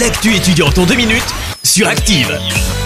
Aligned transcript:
L'actu 0.00 0.34
étudiante 0.34 0.76
en 0.78 0.86
deux 0.86 0.96
minutes 0.96 1.22
sur 1.62 1.86
Active. 1.86 2.36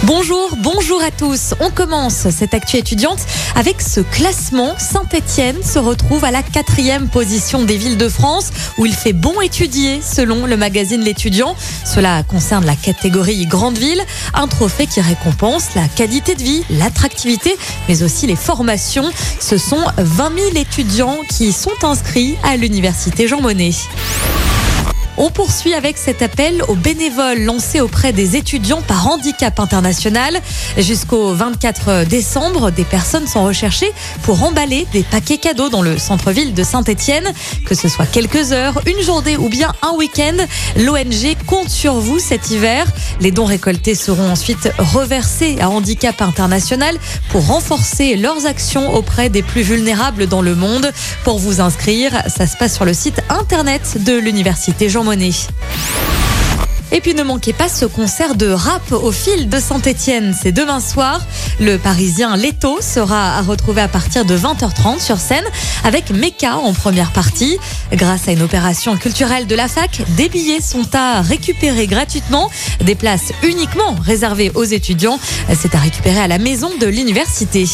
Bonjour, 0.03 0.51
bonjour 0.58 1.03
à 1.03 1.11
tous. 1.11 1.54
On 1.58 1.71
commence 1.71 2.29
cette 2.29 2.53
actu 2.53 2.77
étudiante 2.77 3.21
avec 3.54 3.81
ce 3.81 4.00
classement. 4.00 4.75
Saint-Étienne 4.79 5.62
se 5.62 5.79
retrouve 5.79 6.22
à 6.24 6.30
la 6.30 6.42
quatrième 6.42 7.08
position 7.08 7.62
des 7.62 7.79
villes 7.79 7.96
de 7.96 8.10
France 8.10 8.50
où 8.76 8.84
il 8.84 8.92
fait 8.92 9.14
bon 9.14 9.40
étudier 9.40 10.02
selon 10.02 10.44
le 10.44 10.58
magazine 10.58 11.00
L'étudiant. 11.00 11.56
Cela 11.86 12.24
concerne 12.24 12.66
la 12.66 12.76
catégorie 12.76 13.46
grande 13.46 13.79
ville, 13.79 14.02
un 14.34 14.46
trophée 14.46 14.86
qui 14.86 15.00
récompense 15.00 15.75
la 15.77 15.88
qualité 15.88 16.34
de 16.34 16.43
vie, 16.43 16.62
l'attractivité, 16.68 17.56
mais 17.88 18.02
aussi 18.02 18.27
les 18.27 18.36
formations. 18.36 19.11
Ce 19.40 19.56
sont 19.56 19.82
20 19.96 20.32
000 20.36 20.48
étudiants 20.56 21.20
qui 21.30 21.52
sont 21.52 21.84
inscrits 21.84 22.36
à 22.43 22.59
l'université 22.59 23.29
Jean 23.29 23.40
Monnet. 23.40 23.70
On 25.21 25.30
poursuit 25.30 25.75
avec 25.75 25.98
cet 25.98 26.23
appel 26.23 26.62
aux 26.69 26.77
bénévoles 26.77 27.41
lancé 27.41 27.80
auprès 27.80 28.12
des 28.12 28.37
étudiants 28.37 28.82
par 28.82 29.09
handicap 29.09 29.59
international. 29.59 30.41
Jusqu'au 30.77 31.34
24 31.34 32.05
décembre, 32.05 32.70
des 32.70 32.84
personnes 32.84 33.27
sont 33.27 33.42
recherchées 33.42 33.92
pour 34.23 34.45
emballer 34.45 34.87
des 34.92 35.02
paquets 35.02 35.39
cadeaux 35.39 35.70
dans 35.70 35.83
le 35.83 35.98
centre-ville 35.98 36.55
de 36.55 36.62
Saint-Étienne. 36.62 37.33
Que 37.66 37.75
ce 37.75 37.89
soit 37.89 38.06
quelques 38.06 38.52
heures, 38.52 38.80
une 38.87 39.02
journée 39.02 39.37
ou 39.37 39.48
bien 39.48 39.73
un 39.83 39.91
week-end, 39.97 40.37
l'ONG 40.77 41.37
compte 41.47 41.69
sur 41.69 41.95
vous 41.95 42.20
cet 42.20 42.53
hiver. 42.53 42.87
Les 43.20 43.33
dons 43.33 43.45
récoltés 43.45 43.97
seront 43.97 44.30
ensuite 44.30 44.70
reversés 44.78 45.56
à 45.61 45.69
Handicap 45.69 46.23
International 46.23 46.97
pour 47.30 47.45
renforcer 47.45 48.14
leurs 48.14 48.47
actions 48.47 48.95
auprès 48.95 49.30
des 49.30 49.42
plus 49.42 49.62
vulnérables 49.62 50.28
dans 50.28 50.42
le 50.42 50.55
monde. 50.55 50.92
Pour 51.25 51.41
vous 51.41 51.61
inscrire, 51.61 52.23
ça 52.28 52.47
se 52.47 52.56
passe 52.56 52.77
sur 52.77 52.84
le 52.84 52.95
site 52.95 53.20
internet 53.30 54.05
de 54.05 54.16
l'université 54.16 54.89
Jean 54.89 55.08
Et 56.91 57.01
puis 57.01 57.15
ne 57.15 57.23
manquez 57.23 57.53
pas 57.53 57.69
ce 57.69 57.85
concert 57.85 58.35
de 58.35 58.48
rap 58.48 58.93
au 58.93 59.12
fil 59.12 59.48
de 59.48 59.59
Saint-Étienne. 59.59 60.34
C'est 60.41 60.53
demain 60.53 60.81
soir. 60.81 61.20
Le 61.61 61.77
Parisien 61.77 62.37
Leto 62.37 62.81
sera 62.81 63.37
à 63.37 63.42
retrouver 63.42 63.83
à 63.83 63.89
partir 63.89 64.25
de 64.25 64.37
20h30 64.37 65.00
sur 65.00 65.19
scène 65.19 65.45
avec 65.84 66.11
Meka 66.11 66.56
en 66.56 66.73
première 66.73 67.12
partie. 67.12 67.59
Grâce 67.92 68.28
à 68.28 68.33
une 68.33 68.42
opération 68.42 68.97
culturelle 68.97 69.47
de 69.47 69.55
la 69.55 69.69
fac, 69.69 70.03
des 70.17 70.28
billets 70.28 70.62
sont 70.62 70.95
à 70.95 71.20
récupérer 71.20 71.87
gratuitement. 71.87 72.50
Des 72.81 72.95
places 72.95 73.33
uniquement 73.43 73.95
réservées 74.03 74.50
aux 74.55 74.65
étudiants. 74.65 75.20
C'est 75.55 75.75
à 75.75 75.78
récupérer 75.78 76.20
à 76.20 76.28
la 76.28 76.39
maison 76.39 76.70
de 76.81 76.87
l'université. 76.87 77.67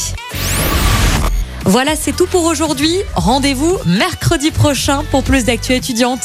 Voilà, 1.67 1.97
c'est 1.97 2.15
tout 2.15 2.27
pour 2.27 2.45
aujourd'hui. 2.45 2.95
Rendez-vous 3.15 3.79
mercredi 3.87 4.51
prochain 4.51 5.05
pour 5.11 5.23
plus 5.23 5.45
d'actu 5.45 5.73
étudiantes. 5.73 6.25